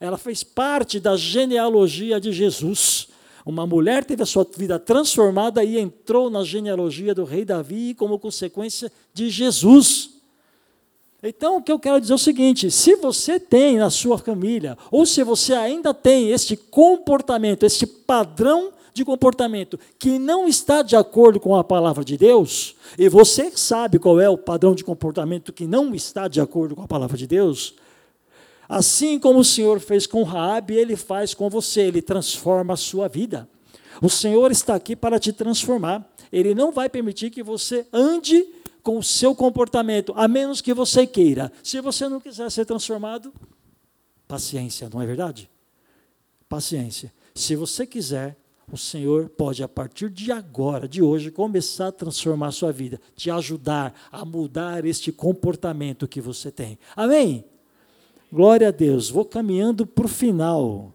[0.00, 3.11] ela fez parte da genealogia de Jesus.
[3.44, 8.18] Uma mulher teve a sua vida transformada e entrou na genealogia do rei Davi como
[8.18, 10.10] consequência de Jesus.
[11.22, 14.76] Então, o que eu quero dizer é o seguinte: se você tem na sua família,
[14.90, 20.96] ou se você ainda tem este comportamento, este padrão de comportamento que não está de
[20.96, 25.52] acordo com a palavra de Deus, e você sabe qual é o padrão de comportamento
[25.52, 27.74] que não está de acordo com a palavra de Deus,
[28.72, 33.06] Assim como o Senhor fez com Raabe, ele faz com você, ele transforma a sua
[33.06, 33.46] vida.
[34.00, 36.10] O Senhor está aqui para te transformar.
[36.32, 38.42] Ele não vai permitir que você ande
[38.82, 41.52] com o seu comportamento, a menos que você queira.
[41.62, 43.30] Se você não quiser ser transformado,
[44.26, 45.50] paciência, não é verdade?
[46.48, 47.12] Paciência.
[47.34, 48.38] Se você quiser,
[48.72, 52.98] o Senhor pode, a partir de agora, de hoje, começar a transformar a sua vida,
[53.14, 56.78] te ajudar a mudar este comportamento que você tem.
[56.96, 57.51] Amém?
[58.32, 60.94] Glória a Deus, vou caminhando para o final.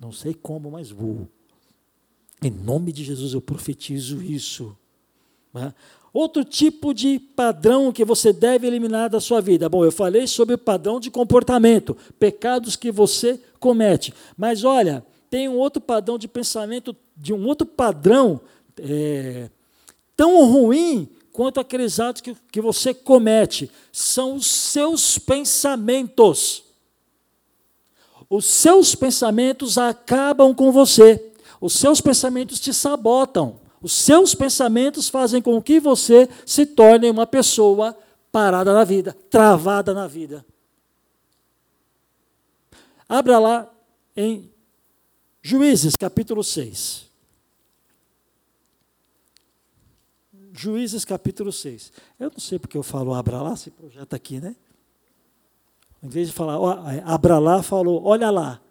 [0.00, 1.26] Não sei como, mas vou.
[2.40, 4.76] Em nome de Jesus eu profetizo isso.
[5.52, 5.74] Né?
[6.12, 9.68] Outro tipo de padrão que você deve eliminar da sua vida.
[9.68, 14.14] Bom, eu falei sobre o padrão de comportamento, pecados que você comete.
[14.36, 18.40] Mas olha, tem um outro padrão de pensamento, de um outro padrão
[18.78, 19.50] é,
[20.16, 26.62] tão ruim quanto aqueles atos que, que você comete, são os seus pensamentos.
[28.30, 31.32] Os seus pensamentos acabam com você.
[31.60, 33.58] Os seus pensamentos te sabotam.
[33.82, 37.98] Os seus pensamentos fazem com que você se torne uma pessoa
[38.30, 40.46] parada na vida, travada na vida.
[43.08, 43.74] Abra lá
[44.16, 44.48] em
[45.42, 47.06] Juízes, capítulo 6.
[50.64, 51.92] Juízes capítulo 6.
[52.18, 54.56] Eu não sei porque eu falo abra lá, esse projeto aqui, né?
[56.02, 58.62] Em vez de falar é, abra lá, falou olha lá.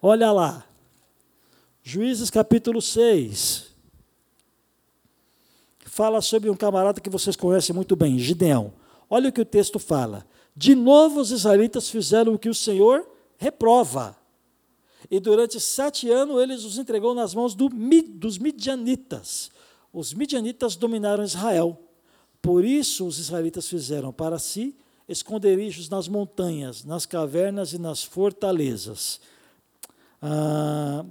[0.00, 0.64] Olha lá.
[1.82, 3.66] Juízes capítulo 6.
[5.84, 8.72] Fala sobre um camarada que vocês conhecem muito bem, Gideão.
[9.10, 10.26] Olha o que o texto fala.
[10.56, 14.16] De novo os israelitas fizeram o que o Senhor reprova.
[15.10, 19.52] E durante sete anos eles os entregou nas mãos do, dos midianitas
[19.94, 21.80] os midianitas dominaram Israel.
[22.42, 24.76] Por isso os israelitas fizeram para si
[25.08, 29.20] esconderijos nas montanhas, nas cavernas e nas fortalezas.
[30.20, 31.04] Ah,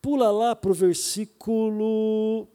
[0.00, 2.48] pula lá para o versículo.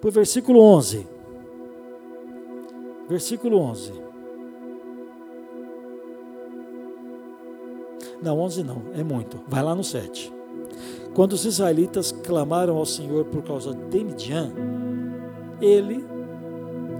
[0.00, 1.06] Para o versículo 11.
[3.08, 3.92] Versículo 11.
[8.20, 9.40] Não, 11 não, é muito.
[9.46, 10.33] Vai lá no 7.
[11.14, 14.52] Quando os israelitas clamaram ao Senhor por causa de Midian,
[15.60, 16.04] ele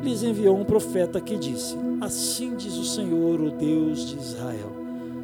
[0.03, 4.71] lhes enviou um profeta que disse: Assim diz o Senhor, o Deus de Israel: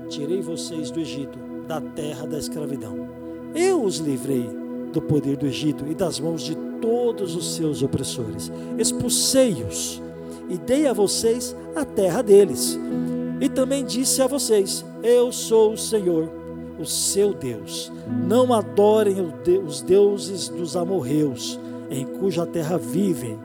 [0.08, 1.38] Tirei vocês do Egito,
[1.68, 3.08] da terra da escravidão.
[3.54, 4.48] Eu os livrei
[4.92, 8.50] do poder do Egito e das mãos de todos os seus opressores.
[8.76, 10.02] Expulsei-os
[10.48, 12.76] e dei a vocês a terra deles.
[13.40, 16.39] E também disse a vocês: Eu sou o Senhor,
[16.80, 17.92] o seu Deus.
[18.26, 19.16] Não adorem
[19.66, 21.58] os deuses dos amorreus,
[21.90, 23.38] em cuja terra vivem,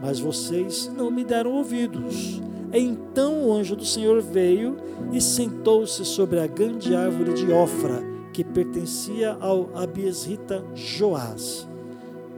[0.00, 2.40] mas vocês não me deram ouvidos.
[2.72, 4.76] Então o anjo do Senhor veio
[5.12, 11.68] e sentou-se sobre a grande árvore de Ofra, que pertencia ao Abiesrita Joás.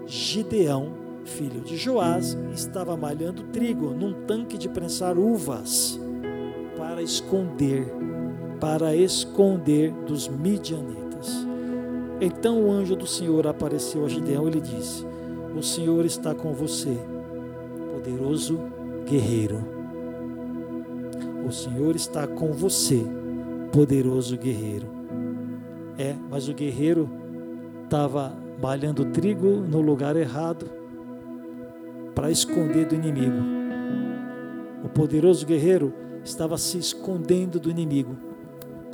[0.07, 6.01] Gideão filho de Joás, estava malhando trigo num tanque de prensar uvas
[6.77, 7.93] para esconder,
[8.61, 11.47] para esconder dos midianitas.
[12.21, 15.05] Então o anjo do Senhor apareceu a Gideão e lhe disse:
[15.57, 16.97] O Senhor está com você,
[17.93, 18.59] poderoso
[19.05, 19.63] guerreiro.
[21.47, 23.07] O Senhor está com você,
[23.73, 24.87] poderoso guerreiro.
[25.99, 27.09] É, mas o guerreiro
[27.85, 30.67] estava malhando trigo no lugar errado
[32.15, 33.37] para esconder do inimigo.
[34.83, 35.93] O poderoso guerreiro
[36.25, 38.17] estava se escondendo do inimigo.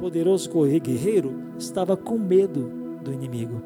[0.03, 0.50] Poderoso
[0.82, 2.68] guerreiro estava com medo
[3.05, 3.62] do inimigo.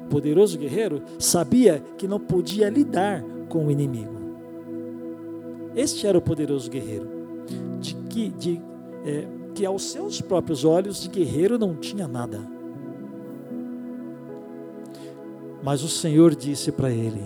[0.00, 4.16] O poderoso guerreiro sabia que não podia lidar com o inimigo.
[5.76, 7.08] Este era o poderoso guerreiro,
[7.78, 8.60] de que, de,
[9.04, 12.40] é, que aos seus próprios olhos de guerreiro não tinha nada.
[15.62, 17.22] Mas o Senhor disse para ele: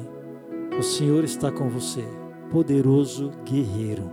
[0.78, 2.04] o Senhor está com você,
[2.50, 4.12] poderoso guerreiro.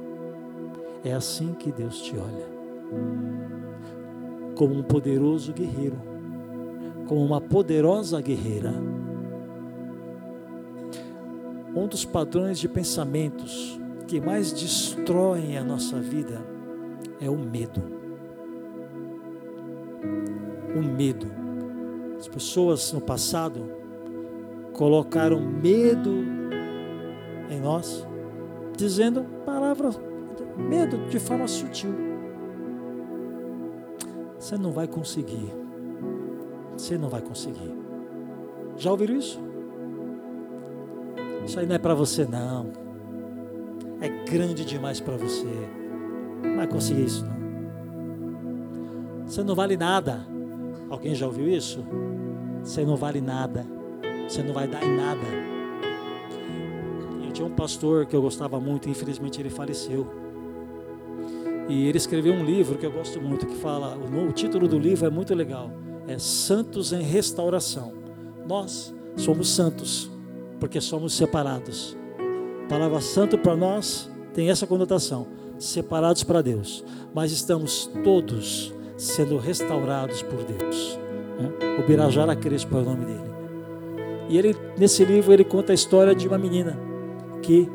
[1.04, 3.57] É assim que Deus te olha.
[4.58, 5.98] Como um poderoso guerreiro,
[7.08, 8.74] como uma poderosa guerreira.
[11.76, 16.44] Um dos padrões de pensamentos que mais destroem a nossa vida
[17.22, 17.84] é o medo.
[20.76, 21.28] O medo.
[22.18, 23.64] As pessoas no passado
[24.74, 26.26] colocaram medo
[27.52, 28.08] em nós,
[28.76, 30.00] dizendo palavras,
[30.58, 32.07] medo de forma sutil.
[34.48, 35.54] Você não vai conseguir.
[36.72, 37.70] Você não vai conseguir.
[38.78, 39.42] Já ouviram isso?
[41.46, 42.72] Isso aí não é para você, não.
[44.00, 45.52] É grande demais para você.
[46.42, 47.36] Não vai conseguir isso, não.
[49.28, 50.26] Você não vale nada.
[50.90, 51.86] Alguém já ouviu isso?
[52.64, 53.66] Você não vale nada.
[54.30, 55.28] Você não vai dar em nada.
[57.34, 60.08] Tinha um pastor que eu gostava muito, infelizmente ele faleceu.
[61.68, 65.06] E ele escreveu um livro que eu gosto muito, que fala, o, título do livro
[65.06, 65.70] é muito legal,
[66.08, 67.94] é Santos em Restauração.
[68.48, 70.10] Nós somos santos,
[70.60, 71.98] porque somos separados.
[72.66, 75.28] A palavra santo para nós tem essa conotação,
[75.60, 80.98] separados para Deus, mas estamos todos sendo restaurados por Deus.
[81.38, 81.78] Né?
[81.80, 83.38] O Birajara Crespo é o nome dele.
[84.30, 86.78] E ele, nesse livro, ele conta a história de uma menina
[87.42, 87.70] que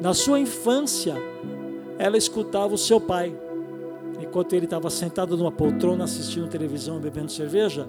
[0.00, 1.14] na sua infância
[2.00, 3.32] ela escutava o seu pai.
[4.18, 7.86] Enquanto ele estava sentado numa poltrona assistindo televisão, bebendo cerveja,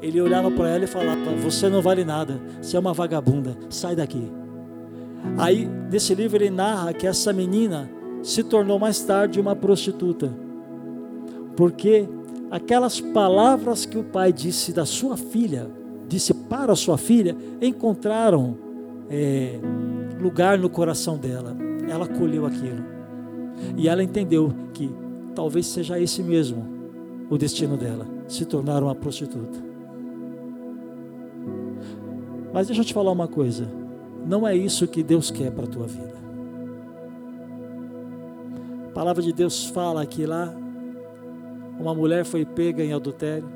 [0.00, 3.94] ele olhava para ela e falava: Você não vale nada, você é uma vagabunda, sai
[3.94, 4.32] daqui.
[5.36, 7.90] Aí, nesse livro, ele narra que essa menina
[8.22, 10.32] se tornou mais tarde uma prostituta,
[11.54, 12.08] porque
[12.50, 15.70] aquelas palavras que o pai disse da sua filha,
[16.08, 18.56] disse para a sua filha, encontraram
[19.10, 19.58] é,
[20.18, 21.54] lugar no coração dela.
[21.88, 23.01] Ela colheu aquilo.
[23.76, 24.90] E ela entendeu que
[25.34, 26.66] talvez seja esse mesmo
[27.30, 29.58] o destino dela se tornar uma prostituta.
[32.52, 33.66] Mas deixa eu te falar uma coisa:
[34.26, 36.12] não é isso que Deus quer para a tua vida.
[38.86, 40.54] A palavra de Deus fala que lá
[41.78, 43.48] uma mulher foi pega em adultério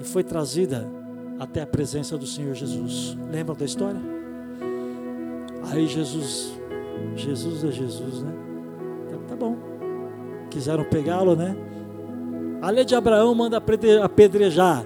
[0.00, 0.88] e foi trazida
[1.38, 3.16] até a presença do Senhor Jesus.
[3.30, 4.00] Lembra da história?
[5.70, 6.56] Aí Jesus,
[7.14, 8.32] Jesus é Jesus, né?
[9.10, 9.56] Tá, tá bom.
[10.50, 11.56] Quiseram pegá-lo, né?
[12.60, 13.58] A lei de Abraão manda
[14.02, 14.84] apedrejar.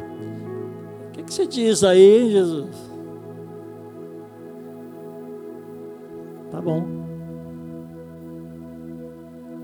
[1.08, 2.90] O que, que você diz aí, hein, Jesus?
[6.50, 6.84] Tá bom.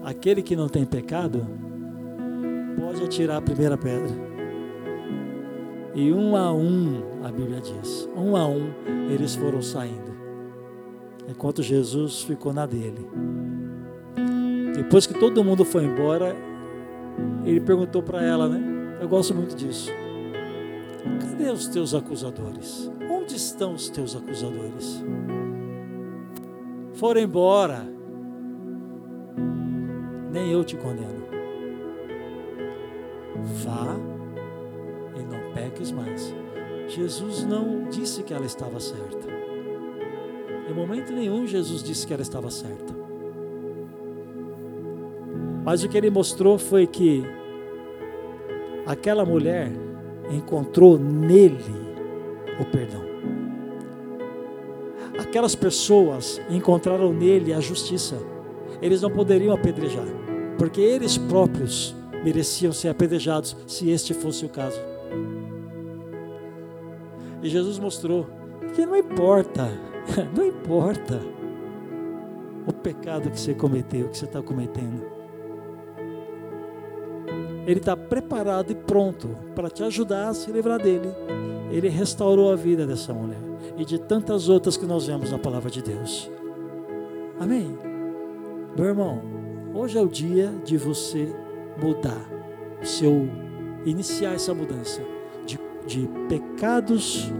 [0.05, 1.44] Aquele que não tem pecado,
[2.78, 4.14] pode atirar a primeira pedra.
[5.94, 8.70] E um a um, a Bíblia diz, um a um,
[9.11, 10.15] eles foram saindo.
[11.29, 13.09] Enquanto Jesus ficou na dele.
[14.74, 16.37] Depois que todo mundo foi embora,
[17.45, 18.99] ele perguntou para ela, né?
[19.01, 19.91] Eu gosto muito disso.
[21.20, 22.91] Cadê os teus acusadores?
[23.11, 25.05] Onde estão os teus acusadores?
[26.95, 27.87] Foram embora.
[30.33, 31.27] Nem eu te condeno.
[33.64, 33.97] Vá
[35.16, 36.35] e não peques mais.
[36.89, 39.36] Jesus não disse que ela estava certa.
[40.77, 42.95] Momento nenhum Jesus disse que ela estava certa.
[45.64, 47.24] Mas o que ele mostrou foi que
[48.85, 49.72] aquela mulher
[50.31, 51.64] encontrou nele
[52.61, 53.01] o perdão.
[55.18, 58.18] Aquelas pessoas encontraram nele a justiça.
[58.83, 60.07] Eles não poderiam apedrejar,
[60.59, 64.79] porque eles próprios mereciam ser apedrejados se este fosse o caso.
[67.43, 68.27] E Jesus mostrou
[68.74, 69.70] que não importa,
[70.34, 71.20] não importa
[72.66, 75.04] o pecado que você cometeu, que você está cometendo.
[77.66, 81.09] Ele está preparado e pronto para te ajudar a se livrar dele.
[81.70, 83.40] Ele restaurou a vida dessa mulher
[83.76, 86.30] e de tantas outras que nós vemos na palavra de Deus.
[87.40, 87.76] Amém?
[88.76, 89.20] Meu irmão,
[89.74, 91.34] hoje é o dia de você
[91.82, 92.24] mudar,
[92.82, 93.28] seu
[93.84, 95.02] iniciar essa mudança
[95.44, 97.32] de, de pecados,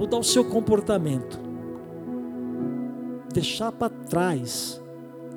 [0.00, 1.38] mudar o seu comportamento,
[3.34, 4.80] deixar para trás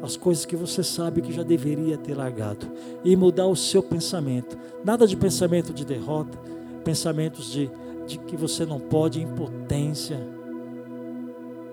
[0.01, 2.65] as coisas que você sabe que já deveria ter largado
[3.03, 4.57] e mudar o seu pensamento.
[4.81, 6.37] Nada de pensamento de derrota,
[6.85, 7.69] pensamentos de,
[8.07, 10.17] de que você não pode, impotência.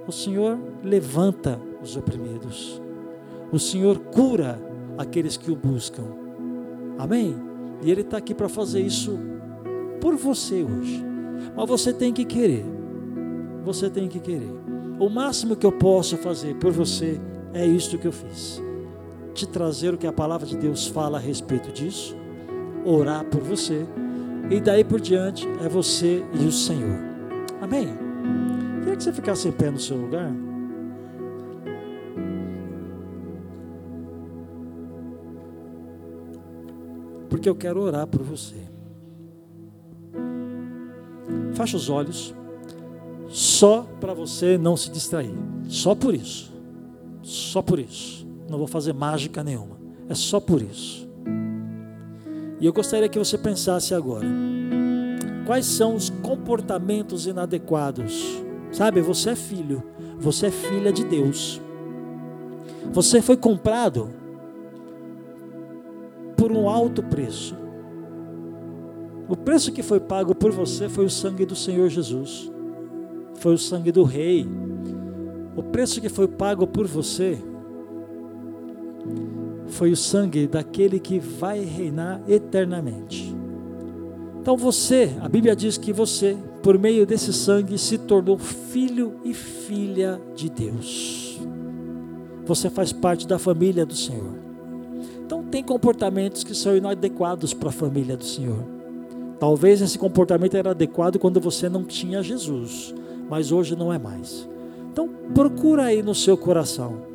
[0.04, 2.82] O Senhor levanta os oprimidos.
[3.52, 4.60] O Senhor cura
[4.98, 6.06] aqueles que o buscam.
[6.98, 7.36] Amém?
[7.82, 9.16] E Ele está aqui para fazer isso
[10.00, 11.04] por você hoje.
[11.56, 12.79] Mas você tem que querer.
[13.64, 14.52] Você tem que querer.
[14.98, 17.20] O máximo que eu posso fazer por você
[17.54, 18.62] é isto que eu fiz.
[19.34, 22.16] Te trazer o que a palavra de Deus fala a respeito disso,
[22.84, 23.86] orar por você,
[24.50, 26.98] e daí por diante é você e o Senhor.
[27.60, 27.88] Amém?
[28.80, 30.30] Queria que você ficasse em pé no seu lugar.
[37.28, 38.56] Porque eu quero orar por você.
[41.54, 42.34] Feche os olhos,
[43.30, 45.32] só para você não se distrair.
[45.68, 46.52] Só por isso.
[47.22, 48.26] Só por isso.
[48.48, 49.78] Não vou fazer mágica nenhuma.
[50.08, 51.08] É só por isso.
[52.60, 54.26] E eu gostaria que você pensasse agora:
[55.46, 58.42] quais são os comportamentos inadequados?
[58.72, 59.82] Sabe, você é filho,
[60.18, 61.60] você é filha de Deus.
[62.92, 64.10] Você foi comprado
[66.36, 67.56] por um alto preço.
[69.28, 72.50] O preço que foi pago por você foi o sangue do Senhor Jesus,
[73.40, 74.46] foi o sangue do Rei,
[75.56, 77.38] o preço que foi pago por você
[79.66, 83.34] foi o sangue daquele que vai reinar eternamente.
[84.42, 89.32] Então você, a Bíblia diz que você, por meio desse sangue, se tornou filho e
[89.32, 91.40] filha de Deus.
[92.44, 94.34] Você faz parte da família do Senhor.
[95.24, 98.62] Então tem comportamentos que são inadequados para a família do Senhor.
[99.38, 102.94] Talvez esse comportamento era adequado quando você não tinha Jesus,
[103.30, 104.48] mas hoje não é mais.
[104.92, 107.08] Então, procura aí no seu coração.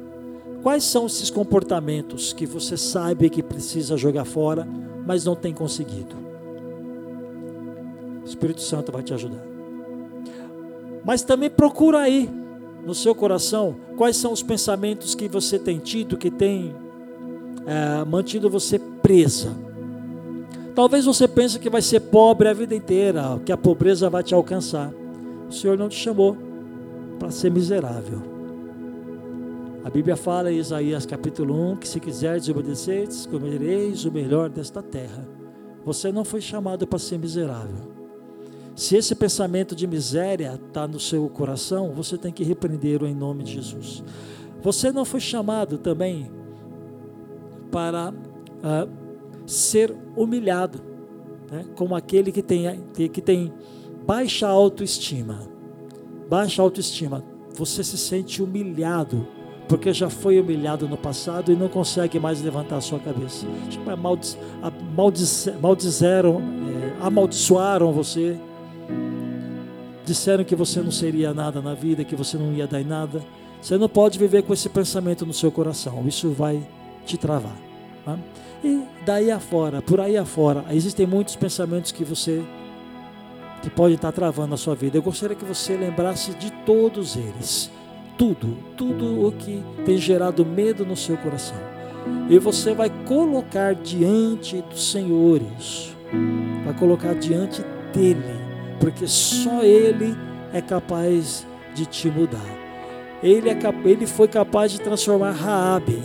[0.63, 4.65] Quais são esses comportamentos que você sabe que precisa jogar fora,
[5.05, 6.15] mas não tem conseguido?
[8.23, 9.43] O Espírito Santo vai te ajudar.
[11.03, 12.29] Mas também procura aí
[12.85, 16.73] no seu coração quais são os pensamentos que você tem tido, que tem
[17.67, 19.55] é, mantido você presa.
[20.73, 24.33] Talvez você pense que vai ser pobre a vida inteira, que a pobreza vai te
[24.33, 24.91] alcançar.
[25.49, 26.37] O Senhor não te chamou
[27.19, 28.21] para ser miserável.
[29.83, 34.81] A Bíblia fala em Isaías capítulo 1 que se quiseres obedecer, comereis o melhor desta
[34.81, 35.27] terra.
[35.85, 37.93] Você não foi chamado para ser miserável.
[38.75, 43.43] Se esse pensamento de miséria está no seu coração, você tem que repreendê-lo em nome
[43.43, 44.03] de Jesus.
[44.61, 46.31] Você não foi chamado também
[47.71, 48.89] para uh,
[49.45, 50.81] ser humilhado,
[51.51, 51.63] né?
[51.75, 53.53] como aquele que tem, que tem
[54.05, 55.55] baixa autoestima
[56.29, 57.23] baixa autoestima,
[57.55, 59.27] você se sente humilhado,
[59.67, 63.45] porque já foi humilhado no passado e não consegue mais levantar a sua cabeça.
[63.69, 64.37] Tipo, amaldiz,
[65.61, 68.37] maldizeram, é, amaldiçoaram você,
[70.05, 73.21] disseram que você não seria nada na vida, que você não ia dar em nada,
[73.61, 76.61] Você não pode viver com esse pensamento no seu coração, isso vai
[77.03, 77.55] te travar.
[78.03, 78.15] Tá?
[78.63, 82.43] E daí afora, por aí afora, existem muitos pensamentos que você
[83.61, 84.97] que podem estar travando a sua vida.
[84.97, 87.71] Eu gostaria que você lembrasse de todos eles.
[88.17, 91.57] Tudo, tudo o que tem gerado medo no seu coração.
[92.29, 95.95] E você vai colocar diante do Senhor isso.
[96.63, 98.23] Vai colocar diante dele,
[98.79, 100.15] porque só ele
[100.53, 102.39] é capaz de te mudar.
[103.21, 106.01] Ele, é, ele foi capaz de transformar Raabe.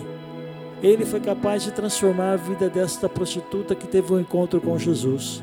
[0.82, 5.42] Ele foi capaz de transformar a vida desta prostituta que teve um encontro com Jesus.